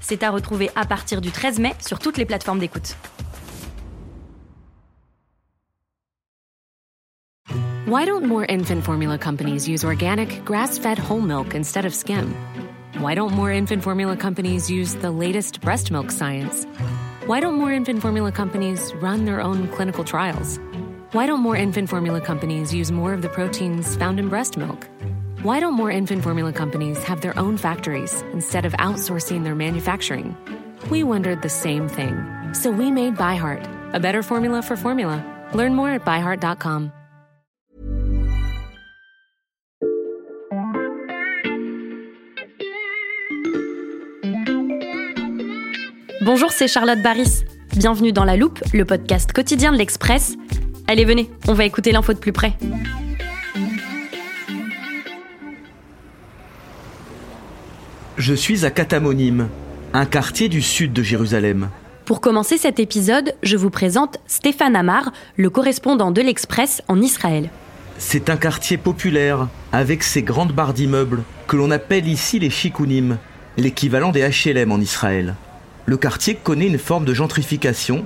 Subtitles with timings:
[0.00, 2.96] C'est à retrouver à partir du 13 mai sur toutes les plateformes d'écoute.
[7.86, 12.34] Why don't more infant formula companies use organic, grass fed whole milk instead of skim?
[13.00, 16.66] Why don't more infant formula companies use the latest breast milk science?
[17.26, 20.60] Why don't more infant formula companies run their own clinical trials?
[21.12, 24.86] Why don't more infant formula companies use more of the proteins found in breast milk?
[25.42, 30.36] Why don't more infant formula companies have their own factories instead of outsourcing their manufacturing?
[30.90, 32.14] We wondered the same thing.
[32.52, 35.24] So we made ByHeart, a better formula for formula.
[35.54, 36.92] Learn more at byheart.com.
[46.20, 47.44] Bonjour, c'est Charlotte Baris.
[47.78, 50.36] Bienvenue dans La Loupe, le podcast quotidien de l'Express.
[50.86, 52.52] Allez, venez, on va écouter l'info de plus près.
[58.20, 59.48] Je suis à Katamonim,
[59.94, 61.70] un quartier du sud de Jérusalem.
[62.04, 67.48] Pour commencer cet épisode, je vous présente Stéphane Amar, le correspondant de l'Express en Israël.
[67.96, 73.16] C'est un quartier populaire, avec ses grandes barres d'immeubles, que l'on appelle ici les chikounim,
[73.56, 75.34] l'équivalent des HLM en Israël.
[75.86, 78.04] Le quartier connaît une forme de gentrification,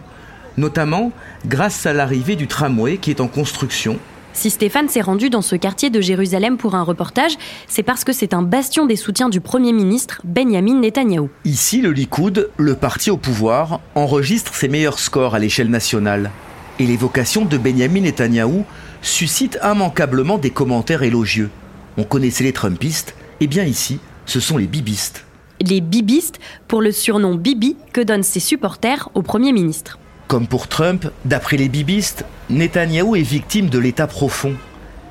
[0.57, 1.11] notamment
[1.45, 3.99] grâce à l'arrivée du tramway qui est en construction
[4.35, 7.37] si Stéphane s'est rendu dans ce quartier de Jérusalem pour un reportage,
[7.69, 11.31] c'est parce que c'est un bastion des soutiens du Premier ministre Benjamin Netanyahou.
[11.45, 16.33] Ici, le Likoud, le parti au pouvoir, enregistre ses meilleurs scores à l'échelle nationale.
[16.81, 18.65] Et l'évocation de Benjamin Netanyahou
[19.01, 21.51] suscite immanquablement des commentaires élogieux.
[21.97, 25.25] On connaissait les Trumpistes, et bien ici, ce sont les bibistes.
[25.61, 29.99] Les bibistes, pour le surnom Bibi que donnent ses supporters au Premier ministre.
[30.27, 34.55] Comme pour Trump, d'après les bibistes, Netanyahou est victime de l'état profond.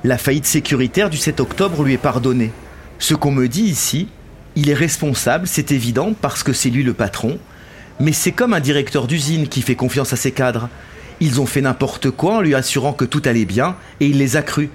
[0.03, 2.51] La faillite sécuritaire du 7 octobre lui est pardonnée.
[2.97, 4.07] Ce qu'on me dit ici,
[4.56, 7.38] il est responsable, c'est évident, parce que c'est lui le patron,
[8.00, 10.68] mais c'est comme un directeur d'usine qui fait confiance à ses cadres.
[11.19, 14.35] Ils ont fait n'importe quoi en lui assurant que tout allait bien, et il les
[14.35, 14.69] a crus.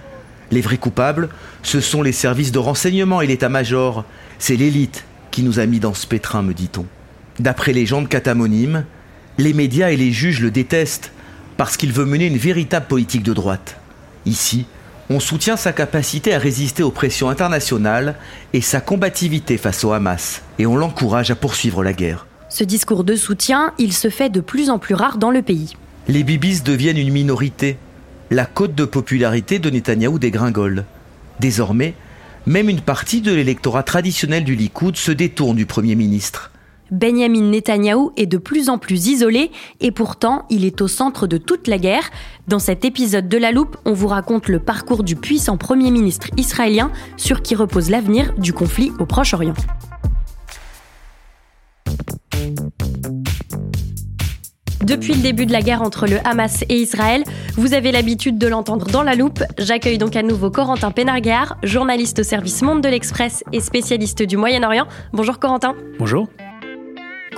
[0.52, 1.28] Les vrais coupables,
[1.62, 4.04] ce sont les services de renseignement et l'état-major.
[4.38, 6.86] C'est l'élite qui nous a mis dans ce pétrin, me dit-on.
[7.40, 8.84] D'après les gens de Katamonim,
[9.38, 11.12] les médias et les juges le détestent
[11.56, 13.76] parce qu'il veut mener une véritable politique de droite.
[14.26, 14.66] Ici,
[15.10, 18.16] on soutient sa capacité à résister aux pressions internationales
[18.52, 22.26] et sa combativité face au Hamas, et on l'encourage à poursuivre la guerre.
[22.50, 25.76] Ce discours de soutien, il se fait de plus en plus rare dans le pays.
[26.08, 27.78] Les bibis deviennent une minorité.
[28.30, 30.84] La cote de popularité de Netanyahou dégringole.
[31.40, 31.94] Désormais,
[32.46, 36.50] même une partie de l'électorat traditionnel du Likoud se détourne du Premier ministre.
[36.90, 39.50] Benjamin Netanyahou est de plus en plus isolé
[39.80, 42.10] et pourtant il est au centre de toute la guerre.
[42.46, 46.28] Dans cet épisode de La Loupe, on vous raconte le parcours du puissant Premier ministre
[46.36, 49.54] israélien sur qui repose l'avenir du conflit au Proche-Orient.
[54.88, 57.22] Depuis le début de la guerre entre le Hamas et Israël,
[57.56, 59.42] vous avez l'habitude de l'entendre dans la loupe.
[59.58, 64.38] J'accueille donc à nouveau Corentin Pénarguard, journaliste au service Monde de l'Express et spécialiste du
[64.38, 64.86] Moyen-Orient.
[65.12, 65.74] Bonjour Corentin.
[65.98, 66.26] Bonjour.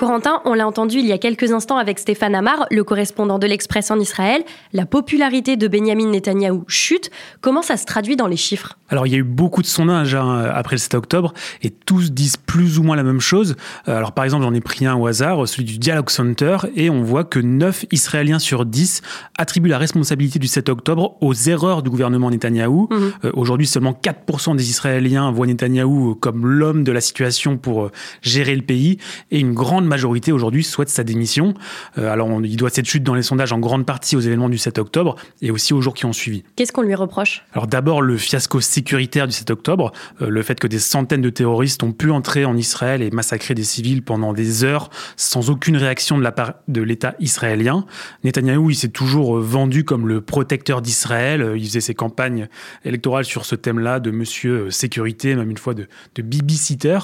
[0.00, 3.46] Corentin, on l'a entendu il y a quelques instants avec Stéphane Amar, le correspondant de
[3.46, 4.42] l'Express en Israël.
[4.72, 7.10] La popularité de Benjamin Netanyahou chute.
[7.42, 8.78] Comment ça se traduit dans les chiffres?
[8.88, 12.12] Alors, il y a eu beaucoup de sondages hein, après le 7 octobre et tous
[12.12, 13.56] disent plus ou moins la même chose.
[13.88, 16.88] Euh, alors, par exemple, j'en ai pris un au hasard, celui du Dialogue Center, et
[16.88, 19.02] on voit que 9 Israéliens sur 10
[19.36, 22.88] attribuent la responsabilité du 7 octobre aux erreurs du gouvernement Netanyahou.
[22.90, 23.12] Mhm.
[23.26, 27.90] Euh, aujourd'hui, seulement 4% des Israéliens voient Netanyahou comme l'homme de la situation pour euh,
[28.22, 28.96] gérer le pays
[29.30, 31.52] et une grande majorité aujourd'hui souhaite sa démission.
[31.98, 34.56] Euh, alors il doit cette chute dans les sondages en grande partie aux événements du
[34.56, 36.44] 7 octobre et aussi aux jours qui ont suivi.
[36.56, 37.42] Qu'est-ce qu'on lui reproche?
[37.52, 39.92] Alors d'abord le fiasco sécuritaire du 7 octobre,
[40.22, 43.54] euh, le fait que des centaines de terroristes ont pu entrer en Israël et massacrer
[43.54, 47.84] des civils pendant des heures sans aucune réaction de la part de l'État israélien.
[48.24, 51.54] Netanyahou, il s'est toujours euh, vendu comme le protecteur d'Israël.
[51.56, 52.48] Il faisait ses campagnes
[52.84, 56.98] électorales sur ce thème-là de Monsieur Sécurité, même une fois de, de babysitter.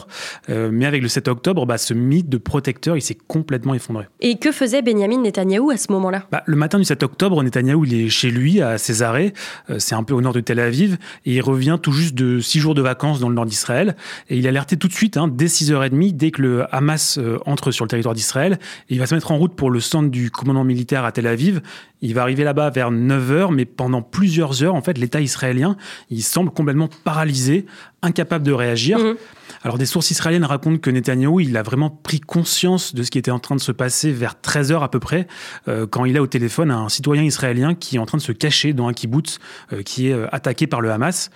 [0.49, 4.05] mais avec le 7 octobre, bah, ce mythe de protecteur secteur, il s'est complètement effondré.
[4.21, 6.27] Et que faisait Benjamin Netanyahou à ce moment-là?
[6.31, 9.33] Bah, Le matin du 7 octobre, Netanyahou il est chez lui à Césarée,
[9.71, 12.41] euh, c'est un peu au nord de Tel Aviv, et il revient tout juste de
[12.41, 13.97] six jours de vacances dans le nord d'Israël.
[14.29, 17.39] Et il est alerté tout de suite, hein, dès 6h30, dès que le Hamas euh,
[17.47, 18.59] entre sur le territoire d'Israël.
[18.91, 21.63] Il va se mettre en route pour le centre du commandement militaire à Tel Aviv.
[22.03, 25.77] Il va arriver là-bas vers 9h, mais pendant plusieurs heures, en fait, l'État israélien,
[26.11, 27.67] il semble complètement paralysé,
[28.03, 28.99] incapable de réagir.
[28.99, 29.15] Mmh.
[29.63, 33.19] Alors des sources israéliennes racontent que Netanyahou, il a vraiment pris conscience de ce qui
[33.19, 35.27] était en train de se passer vers 13 heures à peu près,
[35.69, 38.33] euh, quand il a au téléphone un citoyen israélien qui est en train de se
[38.33, 39.39] cacher dans un kibbutz
[39.73, 41.31] euh, qui est euh, attaqué par le Hamas.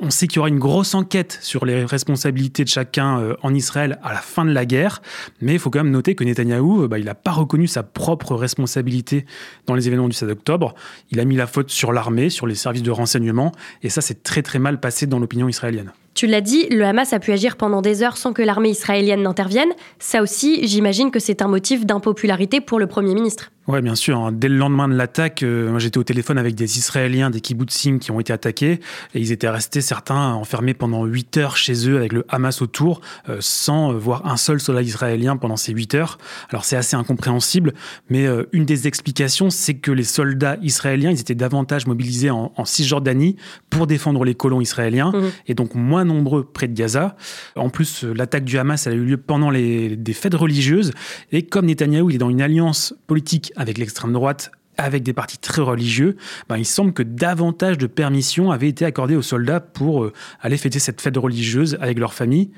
[0.00, 3.98] On sait qu'il y aura une grosse enquête sur les responsabilités de chacun en Israël
[4.02, 5.02] à la fin de la guerre,
[5.40, 8.34] mais il faut quand même noter que Netanyahou, bah, il n'a pas reconnu sa propre
[8.34, 9.26] responsabilité
[9.66, 10.74] dans les événements du 7 octobre.
[11.10, 13.52] Il a mis la faute sur l'armée, sur les services de renseignement,
[13.82, 15.92] et ça c'est très très mal passé dans l'opinion israélienne.
[16.14, 19.22] Tu l'as dit, le Hamas a pu agir pendant des heures sans que l'armée israélienne
[19.22, 19.70] n'intervienne.
[19.98, 23.52] Ça aussi, j'imagine que c'est un motif d'impopularité pour le Premier ministre.
[23.72, 24.18] Oui, bien sûr.
[24.18, 24.32] Hein.
[24.32, 28.10] Dès le lendemain de l'attaque, euh, j'étais au téléphone avec des Israéliens, des kibbutzim qui
[28.10, 28.80] ont été attaqués,
[29.14, 33.00] et ils étaient restés, certains, enfermés pendant 8 heures chez eux avec le Hamas autour,
[33.28, 36.18] euh, sans voir un seul soldat israélien pendant ces 8 heures.
[36.48, 37.72] Alors c'est assez incompréhensible,
[38.08, 42.50] mais euh, une des explications, c'est que les soldats israéliens, ils étaient davantage mobilisés en,
[42.64, 43.36] Cisjordanie
[43.70, 45.30] pour défendre les colons israéliens, mmh.
[45.46, 47.16] et donc moins nombreux près de Gaza.
[47.56, 50.92] En plus, l'attaque du Hamas, elle a eu lieu pendant les, des fêtes religieuses,
[51.30, 55.36] et comme Netanyahou, il est dans une alliance politique avec l'extrême droite avec des partis
[55.36, 56.16] très religieux,
[56.48, 60.56] ben, il semble que davantage de permissions avaient été accordées aux soldats pour euh, aller
[60.56, 62.50] fêter cette fête religieuse avec leur famille.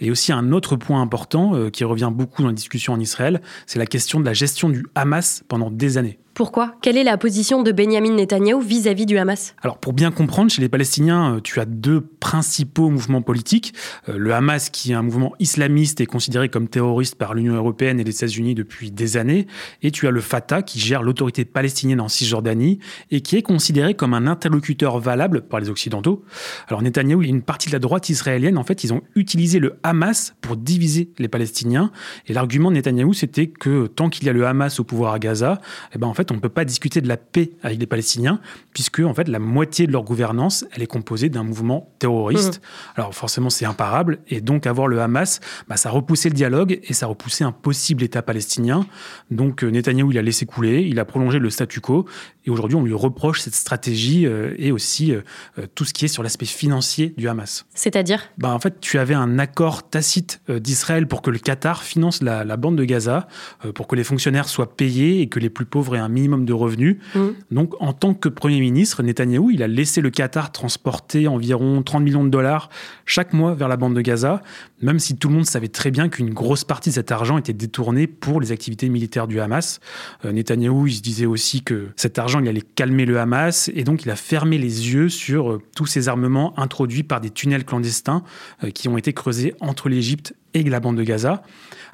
[0.00, 3.40] Et aussi un autre point important euh, qui revient beaucoup dans la discussion en Israël,
[3.66, 6.18] c'est la question de la gestion du Hamas pendant des années.
[6.34, 6.76] Pourquoi?
[6.80, 9.54] Quelle est la position de Benjamin Netanyahou vis-à-vis du Hamas?
[9.62, 13.74] Alors pour bien comprendre, chez les Palestiniens, euh, tu as deux principaux mouvements politiques.
[14.08, 18.00] Euh, le Hamas, qui est un mouvement islamiste et considéré comme terroriste par l'Union européenne
[18.00, 19.48] et les États-Unis depuis des années.
[19.82, 22.78] Et tu as le Fatah, qui gère l'autorité palestinienne en Cisjordanie
[23.10, 26.24] et qui est considéré comme un interlocuteur valable par les Occidentaux.
[26.68, 29.78] Alors Netanyahou et une partie de la droite israélienne, en fait, ils ont utilisé le
[29.82, 29.89] Hamas
[30.40, 31.90] pour diviser les Palestiniens.
[32.26, 35.18] Et l'argument de Netanyahou, c'était que tant qu'il y a le Hamas au pouvoir à
[35.18, 35.60] Gaza,
[35.94, 38.40] eh ben, en fait, on ne peut pas discuter de la paix avec les Palestiniens,
[38.72, 42.58] puisque en fait, la moitié de leur gouvernance, elle est composée d'un mouvement terroriste.
[42.58, 42.96] Mmh.
[42.96, 46.92] Alors forcément, c'est imparable, et donc avoir le Hamas, bah, ça repoussait le dialogue et
[46.92, 48.86] ça repoussait un possible État palestinien.
[49.30, 52.06] Donc euh, Netanyahou, il a laissé couler, il a prolongé le statu quo,
[52.46, 55.22] et aujourd'hui, on lui reproche cette stratégie euh, et aussi euh,
[55.74, 57.66] tout ce qui est sur l'aspect financier du Hamas.
[57.74, 58.30] C'est-à-dire?
[58.38, 62.44] Bah, En fait, tu avais un accord tacite d'Israël pour que le Qatar finance la,
[62.44, 63.28] la bande de Gaza,
[63.74, 66.52] pour que les fonctionnaires soient payés et que les plus pauvres aient un minimum de
[66.52, 66.98] revenus.
[67.14, 67.28] Mmh.
[67.50, 72.02] Donc, en tant que Premier ministre, Netanyahou, il a laissé le Qatar transporter environ 30
[72.02, 72.70] millions de dollars
[73.06, 74.42] chaque mois vers la bande de Gaza,
[74.82, 77.52] même si tout le monde savait très bien qu'une grosse partie de cet argent était
[77.52, 79.80] détournée pour les activités militaires du Hamas.
[80.24, 83.84] Euh, Netanyahou, il se disait aussi que cet argent, il allait calmer le Hamas, et
[83.84, 87.64] donc il a fermé les yeux sur euh, tous ces armements introduits par des tunnels
[87.64, 88.22] clandestins
[88.64, 91.42] euh, qui ont été creusés entre l'Égypte et la bande de Gaza.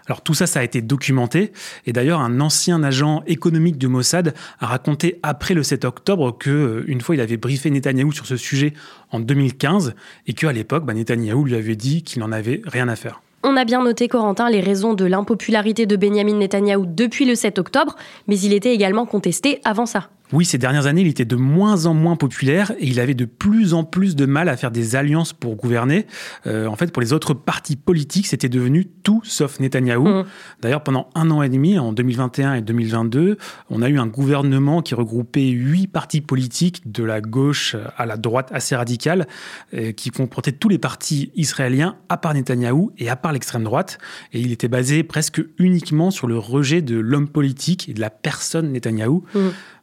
[0.06, 1.52] Alors tout ça, ça a été documenté.
[1.86, 6.50] Et d'ailleurs, un ancien agent économique de Mossad a raconté après le 7 octobre que
[6.50, 8.72] euh, une fois, il avait briefé Netanyahou sur ce sujet
[9.10, 9.94] en 2015
[10.26, 13.20] et qu'à l'époque, bah, Netanyahou lui avait dit qu'il n'en avait rien à faire.
[13.42, 17.58] On a bien noté, Corentin, les raisons de l'impopularité de Benjamin Netanyahou depuis le 7
[17.58, 17.94] octobre,
[18.26, 20.08] mais il était également contesté avant ça.
[20.32, 23.24] Oui, ces dernières années, il était de moins en moins populaire et il avait de
[23.24, 26.06] plus en plus de mal à faire des alliances pour gouverner.
[26.46, 30.08] Euh, en fait, pour les autres partis politiques, c'était devenu tout sauf Netanyahou.
[30.08, 30.24] Mmh.
[30.62, 33.38] D'ailleurs, pendant un an et demi, en 2021 et 2022,
[33.70, 38.16] on a eu un gouvernement qui regroupait huit partis politiques de la gauche à la
[38.16, 39.26] droite assez radicale,
[39.74, 43.98] euh, qui comportait tous les partis israéliens à part Netanyahou et à part l'extrême droite.
[44.32, 48.10] Et il était basé presque uniquement sur le rejet de l'homme politique et de la
[48.10, 49.24] personne Netanyahou.
[49.34, 49.38] Mmh.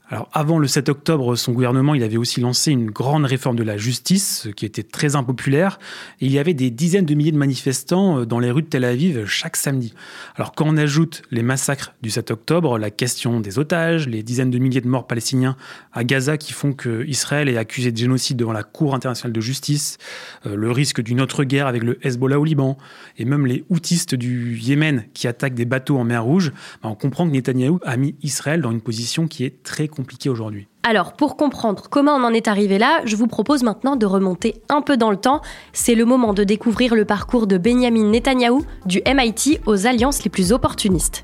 [0.10, 3.63] Alors avant le 7 octobre, son gouvernement, il avait aussi lancé une grande réforme de
[3.63, 5.79] la justice qui était très impopulaire.
[6.19, 8.83] Il y avait des dizaines de milliers de manifestants euh, dans les rues de Tel
[8.83, 9.93] Aviv chaque samedi.
[10.36, 14.51] Alors quand on ajoute les massacres du 7 octobre, la question des otages, les dizaines
[14.51, 15.55] de milliers de morts palestiniens
[15.93, 19.41] à Gaza qui font que Israël est accusé de génocide devant la Cour internationale de
[19.41, 20.00] justice,
[20.45, 22.77] euh, le risque d'une autre guerre avec le Hezbollah au Liban,
[23.17, 26.51] et même les houtistes du Yémen qui attaquent des bateaux en mer Rouge,
[26.83, 30.29] bah, on comprend que Netanyahou a mis Israël dans une position qui est très compliquée
[30.29, 30.67] aujourd'hui.
[30.83, 34.62] Alors, pour comprendre comment on en est arrivé là, je vous propose maintenant de remonter
[34.69, 35.41] un peu dans le temps.
[35.71, 40.29] C'est le moment de découvrir le parcours de Benjamin Netanyahou, du MIT aux alliances les
[40.29, 41.23] plus opportunistes.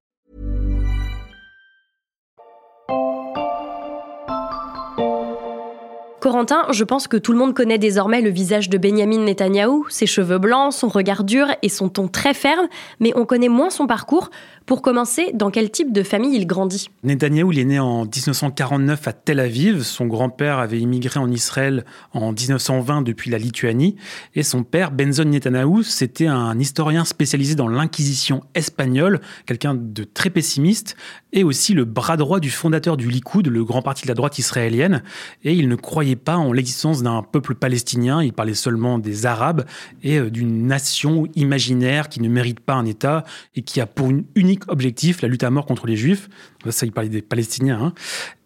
[6.21, 10.05] Corentin, je pense que tout le monde connaît désormais le visage de Benjamin Netanyahou, ses
[10.05, 12.67] cheveux blancs, son regard dur et son ton très ferme,
[12.99, 14.29] mais on connaît moins son parcours.
[14.67, 16.91] Pour commencer, dans quel type de famille il grandit?
[17.03, 19.81] Netanyahou, il est né en 1949 à Tel Aviv.
[19.81, 23.95] Son grand-père avait immigré en Israël en 1920 depuis la Lituanie.
[24.35, 30.29] Et son père, Benzon Netanyahou, c'était un historien spécialisé dans l'inquisition espagnole, quelqu'un de très
[30.29, 30.95] pessimiste,
[31.33, 34.37] et aussi le bras droit du fondateur du Likoud, le grand parti de la droite
[34.39, 35.03] israélienne.
[35.43, 39.65] Et il ne croyait pas en l'existence d'un peuple palestinien, il parlait seulement des Arabes
[40.03, 43.23] et euh, d'une nation imaginaire qui ne mérite pas un État
[43.55, 46.29] et qui a pour unique objectif la lutte à mort contre les Juifs.
[46.69, 47.79] Ça, il parlait des Palestiniens.
[47.81, 47.93] hein.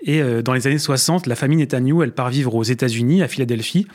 [0.07, 3.27] Et euh, dans les années 60, la famille Netanyahou, elle part vivre aux États-Unis, à
[3.27, 3.88] Philadelphie.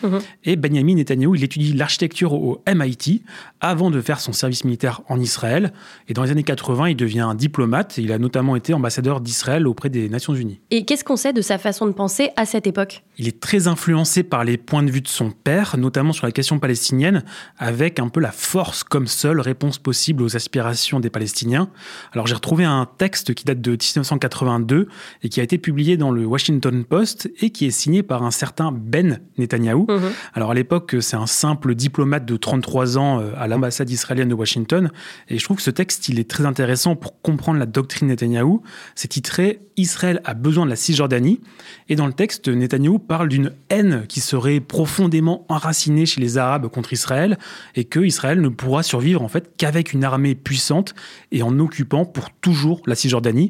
[0.43, 3.23] Et Benjamin Netanyahou, il étudie l'architecture au MIT
[3.61, 5.73] avant de faire son service militaire en Israël.
[6.09, 7.97] Et dans les années 80, il devient un diplomate.
[7.99, 10.59] Il a notamment été ambassadeur d'Israël auprès des Nations Unies.
[10.73, 13.05] Et qu'est-ce qu'on sait de sa façon de penser à cette époque?
[13.17, 16.33] Il est très influencé par les points de vue de son père, notamment sur la
[16.33, 17.23] question palestinienne,
[17.59, 21.69] avec un peu la force comme seule réponse possible aux aspirations des Palestiniens.
[22.13, 23.77] Alors j'ai retrouvé un texte qui date de
[24.17, 24.89] 1982
[25.23, 28.31] et qui a été publié dans le Washington Post et qui est signé par un
[28.31, 29.87] certain Ben Netanyahou.
[30.35, 34.35] Alors à l'époque, c'est un simple diplomate de 33 ans euh, à l'ambassade israélienne de
[34.35, 34.91] Washington.
[35.29, 38.63] Et je trouve que ce texte, il est très intéressant pour comprendre la doctrine Netanyahou.
[38.95, 41.41] C'est titré Israël a besoin de la Cisjordanie.
[41.89, 46.69] Et dans le texte, Netanyahou parle d'une haine qui serait profondément enracinée chez les Arabes
[46.69, 47.39] contre Israël
[47.75, 50.95] et que Israël ne pourra survivre en fait qu'avec une armée puissante
[51.33, 53.49] et en occupant pour toujours la Cisjordanie.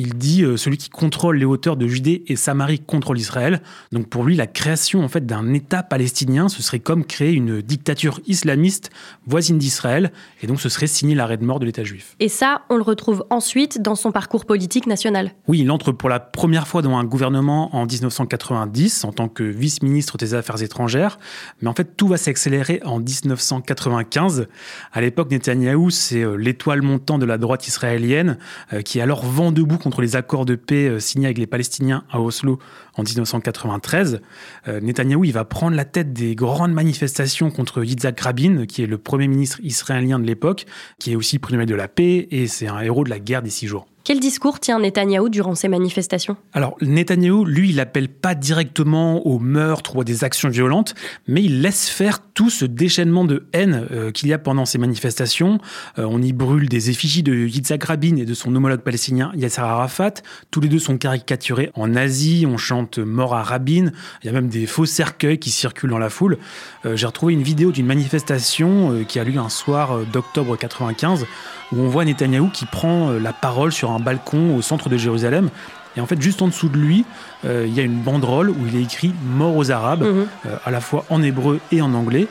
[0.00, 3.60] Il dit euh, celui qui contrôle les hauteurs de Judée et Samarie contrôle Israël.
[3.90, 7.60] Donc pour lui, la création en fait d'un État palestinien, ce serait comme créer une
[7.60, 8.90] dictature islamiste
[9.26, 12.14] voisine d'Israël, et donc ce serait signer l'arrêt de mort de l'État juif.
[12.20, 15.32] Et ça, on le retrouve ensuite dans son parcours politique national.
[15.48, 19.42] Oui, il entre pour la première fois dans un gouvernement en 1990 en tant que
[19.42, 21.18] vice-ministre des Affaires étrangères,
[21.60, 24.46] mais en fait tout va s'accélérer en 1995.
[24.92, 28.38] À l'époque, Netanyahou, c'est euh, l'étoile montante de la droite israélienne
[28.72, 31.46] euh, qui est alors vent debout contre les accords de paix euh, signés avec les
[31.46, 32.58] Palestiniens à Oslo
[32.94, 34.20] en 1993.
[34.68, 38.86] Euh, Netanyahou, il va prendre la tête des grandes manifestations contre Yitzhak Rabin, qui est
[38.86, 40.66] le premier ministre israélien de l'époque,
[40.98, 43.42] qui est aussi prix Nobel de la paix, et c'est un héros de la guerre
[43.42, 43.86] des six jours.
[44.08, 46.38] Quel discours tient Netanyahou durant ces manifestations?
[46.54, 50.94] Alors, Netanyahou, lui, il n'appelle pas directement au meurtre ou à des actions violentes,
[51.26, 54.78] mais il laisse faire tout ce déchaînement de haine euh, qu'il y a pendant ces
[54.78, 55.58] manifestations.
[55.98, 59.60] Euh, on y brûle des effigies de Yitzhak Rabin et de son homologue palestinien Yasser
[59.60, 60.14] Arafat.
[60.50, 62.46] Tous les deux sont caricaturés en Asie.
[62.48, 63.90] On chante mort à Rabin.
[64.22, 66.38] Il y a même des faux cercueils qui circulent dans la foule.
[66.86, 71.26] Euh, J'ai retrouvé une vidéo d'une manifestation qui a lieu un soir d'octobre 95
[71.72, 74.96] où on voit Netanyahou qui prend euh, la parole sur un balcon au centre de
[74.96, 75.50] Jérusalem.
[75.96, 77.04] Et en fait, juste en dessous de lui,
[77.44, 80.24] euh, il y a une banderole où il est écrit Mort aux Arabes, euh,
[80.64, 82.28] à la fois en hébreu et en anglais.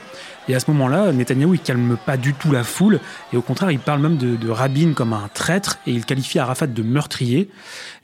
[0.48, 3.02] Et à ce moment-là, Netanyahou, il calme pas du tout la foule.
[3.34, 6.40] Et au contraire, il parle même de, de Rabin comme un traître et il qualifie
[6.40, 7.50] Arafat de meurtrier.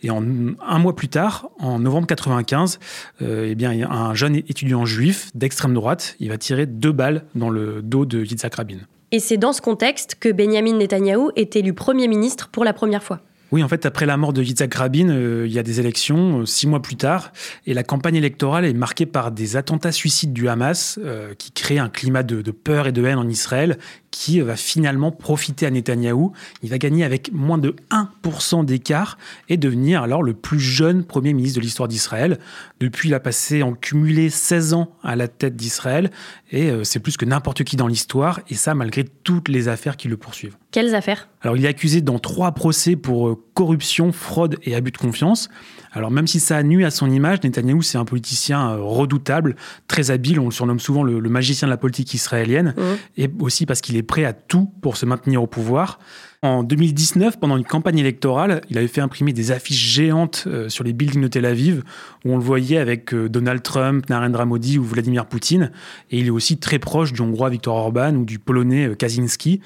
[0.02, 0.22] Et en,
[0.68, 2.80] un mois plus tard, en novembre 95,
[3.22, 6.66] euh, eh bien, il y a un jeune étudiant juif d'extrême droite, il va tirer
[6.66, 8.80] deux balles dans le dos de Yitzhak Rabin.
[9.14, 13.04] Et c'est dans ce contexte que Benjamin Netanyahou est élu Premier ministre pour la première
[13.04, 13.20] fois.
[13.52, 16.40] Oui, en fait, après la mort de Yitzhak Rabin, euh, il y a des élections
[16.40, 17.32] euh, six mois plus tard,
[17.68, 21.78] et la campagne électorale est marquée par des attentats suicides du Hamas, euh, qui créent
[21.78, 23.78] un climat de, de peur et de haine en Israël,
[24.14, 26.34] qui va finalement profiter à Netanyahou.
[26.62, 29.18] Il va gagner avec moins de 1% d'écart
[29.50, 32.38] et devenir alors le plus jeune Premier ministre de l'histoire d'Israël.
[32.80, 36.12] Depuis, il a passé en cumulé 16 ans à la tête d'Israël,
[36.52, 39.98] et euh, c'est plus que n'importe qui dans l'histoire, et ça malgré toutes les affaires
[39.98, 40.58] qui le poursuivent.
[40.70, 41.28] Quelles affaires?
[41.42, 45.50] Alors, il est accusé dans trois procès pour euh, corruption, fraude et abus de confiance.
[45.92, 49.56] Alors, même si ça nuit à son image, Netanyahou, c'est un politicien euh, redoutable,
[49.88, 50.40] très habile.
[50.40, 52.74] On le surnomme souvent le, le magicien de la politique israélienne.
[53.18, 56.00] Et aussi parce qu'il est prêt à tout pour se maintenir au pouvoir.
[56.44, 60.84] En 2019, pendant une campagne électorale, il avait fait imprimer des affiches géantes euh, sur
[60.84, 61.84] les buildings de Tel Aviv,
[62.26, 65.72] où on le voyait avec euh, Donald Trump, Narendra Modi ou Vladimir Poutine.
[66.12, 69.62] Et il est aussi très proche du Hongrois Viktor Orban ou du Polonais Kaczynski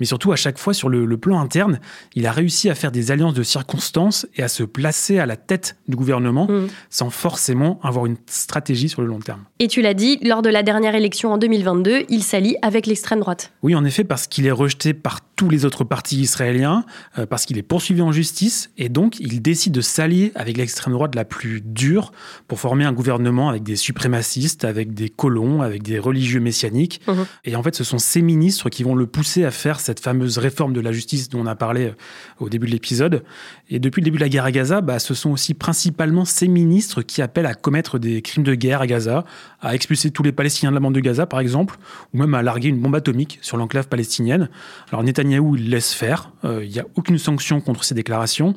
[0.00, 1.80] mais surtout à chaque fois sur le, plan interne,
[2.14, 5.36] il a réussi à faire des alliances de circonstances et à se placer à la
[5.36, 6.68] tête du gouvernement mmh.
[6.90, 9.42] sans forcément avoir une stratégie sur le long terme.
[9.58, 13.20] Et tu l'as dit, lors de la dernière élection en 2022, il s'allie avec l'extrême
[13.20, 13.52] droite.
[13.62, 16.84] Oui, en effet, parce qu'il est rejeté par tous les autres partis israéliens,
[17.18, 20.92] euh, parce qu'il est poursuivi en justice, et donc il décide de s'allier avec l'extrême
[20.92, 22.12] droite la plus dure
[22.48, 27.00] pour former un gouvernement avec des suprémacistes, avec des colons, avec des religieux messianiques.
[27.06, 27.12] Mmh.
[27.44, 30.36] Et en fait, ce sont ces ministres qui vont le pousser à faire cette fameuse
[30.36, 31.92] réforme de la justice dont on a parlé euh,
[32.40, 33.24] au début de l'épisode.
[33.70, 36.46] Et depuis le début de la guerre à Gaza, bah, ce sont aussi principalement ces
[36.46, 39.24] ministres qui appellent à commettre des crimes de guerre à Gaza,
[39.62, 41.78] à expulser tous les Palestiniens de la bande de Gaza, par exemple,
[42.12, 44.50] ou même à larguer une bombe atomique sur l'enclave palestinienne.
[44.92, 46.32] Alors Netanyahou, il laisse faire.
[46.44, 48.54] Euh, il n'y a aucune sanction contre ces déclarations.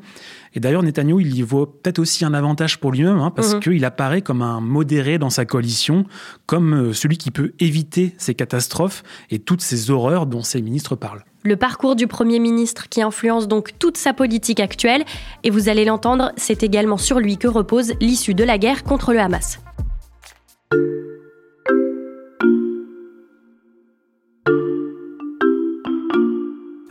[0.53, 3.59] Et d'ailleurs, Netanyahou, il y voit peut-être aussi un avantage pour lui-même, hein, parce mhm.
[3.61, 6.05] qu'il apparaît comme un modéré dans sa coalition,
[6.45, 10.95] comme euh, celui qui peut éviter ces catastrophes et toutes ces horreurs dont ces ministres
[10.95, 11.20] parlent.
[11.43, 15.03] Le parcours du Premier ministre qui influence donc toute sa politique actuelle,
[15.43, 19.11] et vous allez l'entendre, c'est également sur lui que repose l'issue de la guerre contre
[19.11, 19.59] le Hamas.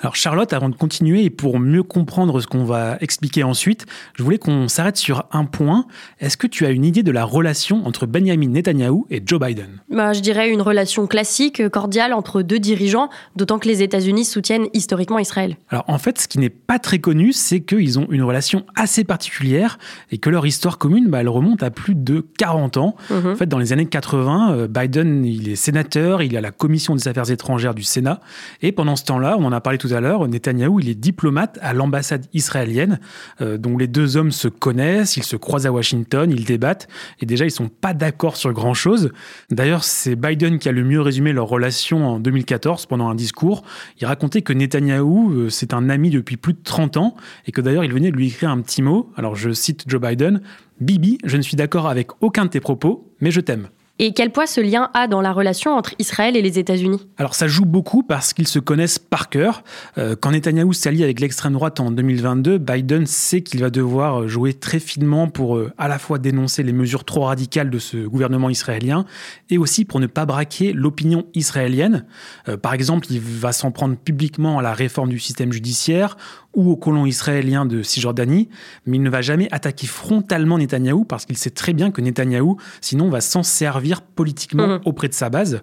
[0.02, 4.22] Alors Charlotte, avant de continuer et pour mieux comprendre ce qu'on va expliquer ensuite, je
[4.22, 5.84] voulais qu'on s'arrête sur un point.
[6.20, 9.68] Est-ce que tu as une idée de la relation entre Benjamin Netanyahu et Joe Biden?
[9.90, 14.68] Bah, Je dirais une relation classique, cordiale entre deux dirigeants, d'autant que les États-Unis soutiennent
[14.72, 15.58] historiquement Israël.
[15.68, 19.04] Alors en fait, ce qui n'est pas très connu, c'est qu'ils ont une relation assez
[19.04, 19.78] particulière
[20.10, 22.96] et que leur histoire commune, bah, elle remonte à plus de 40 ans.
[23.10, 23.32] Mhm.
[23.32, 26.52] En fait, dans les années 80, euh, Biden, il est sénateur, il est à la
[26.52, 28.20] commission des affaires étrangères du Sénat.
[28.62, 31.58] Et pendant ce temps-là, on en a parlé tout à l'heure, Netanyahou, il est diplomate
[31.62, 33.00] à l'ambassade israélienne,
[33.40, 36.88] euh, dont les deux hommes se connaissent, ils se croisent à Washington, ils débattent,
[37.20, 39.10] et déjà ils sont pas d'accord sur grand-chose.
[39.50, 43.62] D'ailleurs, c'est Biden qui a le mieux résumé leur relation en 2014 pendant un discours.
[44.00, 47.16] Il racontait que Netanyahou, euh, c'est un ami depuis plus de 30 ans,
[47.46, 49.10] et que d'ailleurs il venait de lui écrire un petit mot.
[49.16, 50.40] Alors je cite Joe Biden,
[50.80, 53.68] Bibi, je ne suis d'accord avec aucun de tes propos, mais je t'aime.
[54.02, 57.06] Et quel poids ce lien a dans la relation entre Israël et les États-Unis?
[57.18, 59.62] Alors ça joue beaucoup parce qu'ils se connaissent par cœur.
[59.98, 64.54] Euh, quand Netanyahou s'allie avec l'extrême droite en 2022, Biden sait qu'il va devoir jouer
[64.54, 68.48] très finement pour euh, à la fois dénoncer les mesures trop radicales de ce gouvernement
[68.48, 69.04] israélien
[69.50, 72.06] et aussi pour ne pas braquer l'opinion israélienne.
[72.48, 76.16] Euh, par exemple, il va s'en prendre publiquement à la réforme du système judiciaire
[76.54, 78.48] ou aux colons israéliens de Cisjordanie,
[78.84, 82.56] mais il ne va jamais attaquer frontalement Netanyahou parce qu'il sait très bien que Netanyahou,
[82.80, 84.80] sinon, va s'en servir politiquement mhm.
[84.84, 85.62] auprès de sa base.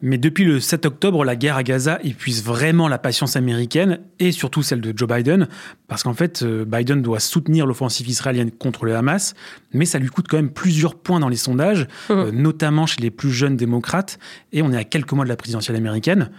[0.00, 4.32] Mais depuis le 7 octobre, la guerre à Gaza épuise vraiment la patience américaine et
[4.32, 5.48] surtout celle de Joe Biden,
[5.86, 9.34] parce qu'en fait, euh, Biden doit soutenir l'offensive israélienne contre le Hamas,
[9.74, 12.16] mais ça lui coûte quand même plusieurs points dans les sondages, mhm.
[12.16, 14.18] euh, notamment chez les plus jeunes démocrates,
[14.52, 16.30] et on est à quelques mois de la présidentielle américaine.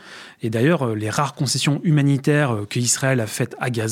[0.42, 3.83] Et d'ailleurs, euh, les rares concessions humanitaires que Israël a faites à Gaza,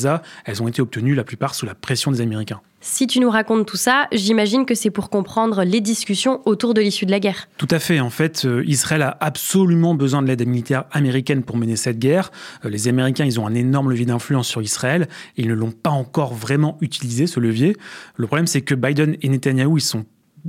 [0.44, 2.60] elles ont été obtenues la plupart sous la pression des Américains.
[2.84, 6.80] Si tu nous racontes tout ça, j'imagine que c'est pour comprendre les discussions autour de
[6.80, 7.48] l'issue de la guerre.
[7.56, 8.00] Tout à fait.
[8.00, 12.32] En fait, euh, Israël a absolument besoin de l'aide militaire américaine pour mener cette guerre.
[12.64, 15.70] Euh, les Américains, ils ont un énorme levier d'influence sur Israël et ils ne l'ont
[15.70, 17.76] pas encore vraiment utilisé, ce levier.
[18.16, 20.04] Le problème, c'est que Biden et Netanyahou, ils sont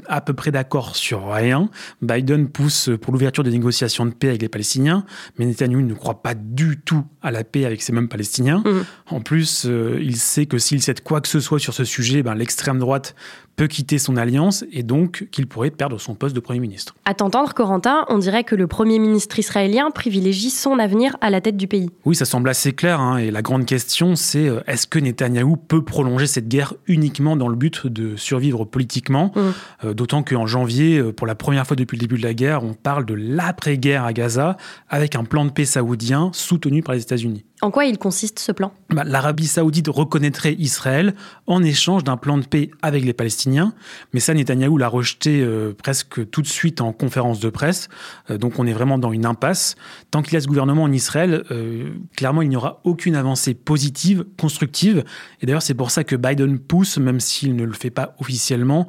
[0.08, 1.70] à peu près d'accord sur rien.
[2.02, 5.06] Biden pousse pour l'ouverture des négociations de paix avec les Palestiniens,
[5.38, 8.64] mais Netanyahu ne croit pas du tout à la paix avec ces mêmes Palestiniens.
[8.66, 8.86] Mmh.
[9.08, 12.24] En plus, euh, il sait que s'il cède quoi que ce soit sur ce sujet,
[12.24, 13.16] ben, l'extrême droite
[13.56, 16.96] peut quitter son alliance et donc qu'il pourrait perdre son poste de Premier ministre.
[17.06, 21.42] À t'entendre, Corentin, on dirait que le Premier ministre israélien privilégie son avenir à la
[21.42, 21.90] tête du pays.
[22.06, 23.00] Oui, ça semble assez clair.
[23.00, 27.36] Hein, et la grande question, c'est euh, est-ce que Netanyahou peut prolonger cette guerre uniquement
[27.36, 29.40] dans le but de survivre politiquement mmh.
[29.86, 32.64] euh, D'autant qu'en janvier, euh, pour la première fois depuis le début de la guerre,
[32.64, 34.58] on parle de l'après-guerre à Gaza
[34.90, 37.46] avec un plan de paix saoudien soutenu par les États-Unis.
[37.62, 38.74] En quoi il consiste ce plan?
[38.90, 41.14] Bah, L'Arabie saoudite reconnaîtrait Israël
[41.48, 43.74] en échange d'un plan de paix avec les Palestiniens,
[44.12, 47.88] mais ça Netanyahou l'a rejeté euh, presque tout de suite en conférence de presse,
[48.30, 49.76] euh, donc on est vraiment dans une impasse.
[50.12, 53.54] Tant qu'il y a ce gouvernement en Israël, euh, clairement il n'y aura aucune avancée
[53.54, 55.06] positive, constructive,
[55.42, 58.88] et d'ailleurs c'est pour ça que Biden pousse, même s'il ne le fait pas officiellement,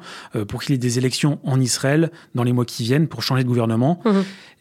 [0.49, 3.43] pour qu'il y ait des élections en Israël dans les mois qui viennent pour changer
[3.43, 4.01] de gouvernement.
[4.03, 4.09] Mmh.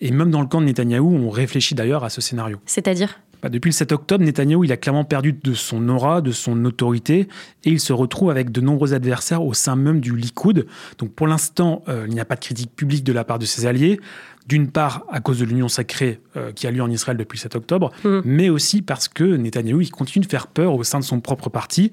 [0.01, 2.59] Et même dans le camp de Netanyahou, on réfléchit d'ailleurs à ce scénario.
[2.67, 3.19] C'est-à-dire?
[3.45, 6.65] Bah, Depuis le 7 octobre, Netanyahou il a clairement perdu de son aura, de son
[6.65, 7.29] autorité,
[7.65, 10.67] et il se retrouve avec de nombreux adversaires au sein même du Likoud.
[10.99, 13.45] Donc pour l'instant, euh, il n'y a pas de critique publique de la part de
[13.45, 14.01] ses alliés.
[14.49, 17.43] D'une part, à cause de l'union sacrée euh, qui a lieu en Israël depuis le
[17.43, 18.21] 7 octobre, Mm.
[18.25, 21.51] mais aussi parce que Netanyahou il continue de faire peur au sein de son propre
[21.51, 21.93] parti.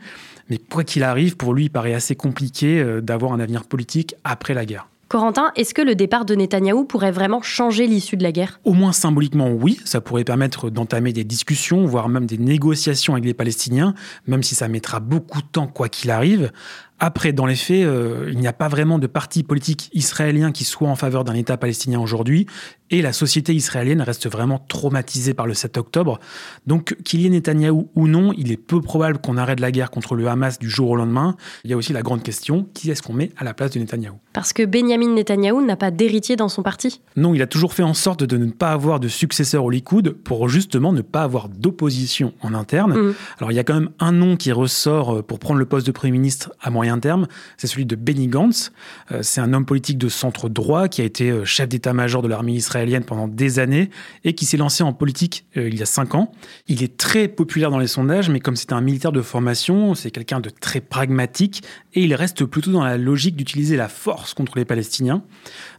[0.49, 4.15] Mais quoi qu'il arrive, pour lui, il paraît assez compliqué euh, d'avoir un avenir politique
[4.23, 4.87] après la guerre.
[5.11, 8.61] Corentin, est-ce que le départ de Netanyahou pourrait vraiment changer l'issue de la guerre?
[8.63, 13.25] Au moins symboliquement, oui, ça pourrait permettre d'entamer des discussions, voire même des négociations avec
[13.25, 13.93] les Palestiniens,
[14.25, 16.53] même si ça mettra beaucoup de temps quoi qu'il arrive.
[17.03, 20.63] Après, dans les faits, euh, il n'y a pas vraiment de parti politique israélien qui
[20.63, 22.45] soit en faveur d'un État palestinien aujourd'hui,
[22.91, 26.19] et la société israélienne reste vraiment traumatisée par le 7 octobre.
[26.67, 29.89] Donc, qu'il y ait Netanyahou ou non, il est peu probable qu'on arrête la guerre
[29.89, 31.35] contre le Hamas du jour au lendemain.
[31.63, 33.79] Il y a aussi la grande question, qui est-ce qu'on met à la place de
[33.79, 37.01] Netanyahou Parce que Benjamin Netanyahou n'a pas d'héritier dans son parti?
[37.15, 40.11] Non, il a toujours fait en sorte de ne pas avoir de successeur au Likoud
[40.11, 42.93] pour justement ne pas avoir d'opposition en interne.
[42.93, 43.13] Mhm.
[43.39, 45.87] Alors il y a quand même un nom qui ressort euh, pour prendre le poste
[45.87, 47.27] de Premier ministre à moyen terme,
[47.57, 48.71] c'est celui de Benny Gantz.
[49.11, 52.27] Euh, C'est un homme politique de centre droit qui a été euh, chef d'état-major de
[52.27, 53.89] l'armée israélienne pendant des années
[54.23, 56.31] et qui s'est lancé en politique euh, il y a cinq ans.
[56.67, 60.11] Il est très populaire dans les sondages, mais comme c'est un militaire de formation, c'est
[60.11, 64.57] quelqu'un de très pragmatique et il reste plutôt dans la logique d'utiliser la force contre
[64.57, 65.23] les Palestiniens.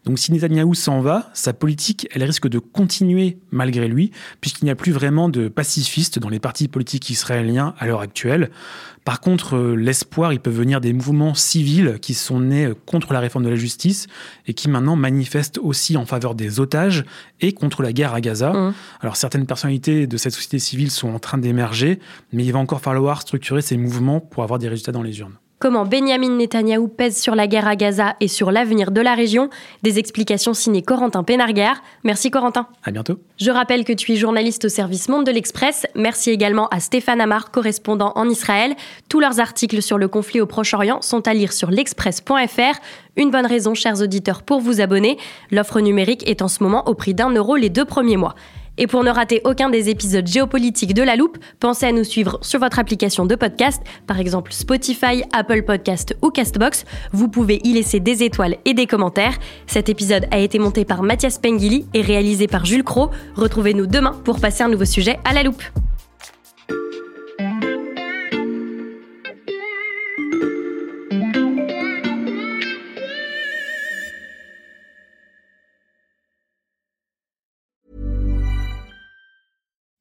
[0.04, 4.70] Donc si Netanyahou s'en va, sa politique, elle risque de continuer malgré lui, puisqu'il n'y
[4.70, 8.50] a plus vraiment de pacifistes dans les partis politiques israéliens à l'heure actuelle.
[9.04, 13.12] Par contre, euh, l'espoir, il peut venir des mouvements civils qui sont nés euh, contre
[13.12, 14.06] la réforme de la justice
[14.46, 17.04] et qui maintenant manifestent aussi en faveur des otages
[17.40, 18.52] et contre la guerre à Gaza.
[18.52, 18.74] Mhm.
[19.00, 21.98] Alors certaines personnalités de cette société civile sont en train d'émerger,
[22.32, 25.36] mais il va encore falloir structurer ces mouvements pour avoir des résultats dans les urnes.
[25.62, 29.48] Comment Benjamin Netanyahou pèse sur la guerre à Gaza et sur l'avenir de la région
[29.84, 31.74] Des explications signées Corentin Pénarguer.
[32.02, 32.66] Merci Corentin.
[32.82, 33.20] À bientôt.
[33.38, 35.86] Je rappelle que tu es journaliste au service Monde de l'Express.
[35.94, 38.74] Merci également à Stéphane Amar, correspondant en Israël.
[39.08, 42.80] Tous leurs articles sur le conflit au Proche-Orient sont à lire sur l'express.fr.
[43.14, 45.16] Une bonne raison, chers auditeurs, pour vous abonner.
[45.52, 48.34] L'offre numérique est en ce moment au prix d'un euro les deux premiers mois.
[48.78, 52.38] Et pour ne rater aucun des épisodes géopolitiques de La Loupe, pensez à nous suivre
[52.42, 56.84] sur votre application de podcast, par exemple Spotify, Apple Podcast ou Castbox.
[57.12, 59.38] Vous pouvez y laisser des étoiles et des commentaires.
[59.66, 63.10] Cet épisode a été monté par Mathias Pengili et réalisé par Jules Cro.
[63.36, 65.62] Retrouvez-nous demain pour passer un nouveau sujet à La Loupe.